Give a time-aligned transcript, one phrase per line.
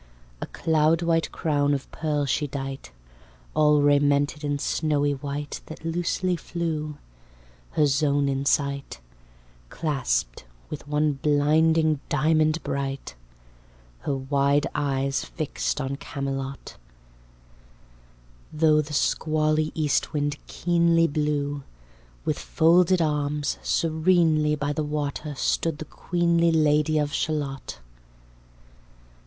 [0.41, 2.91] A cloudwhite crown of pearl she dight.
[3.53, 6.97] All raimented in snowy white That loosely flew,
[7.77, 8.99] (her zone in sight,
[9.69, 13.13] Clasped with one blinding diamond bright,)
[13.99, 16.77] Her wide eyes fixed on Camelot,
[18.51, 21.61] Though the squally eastwind keenly Blew,
[22.25, 27.77] with folded arms serenely By the water stood the queenly Lady of Shalott.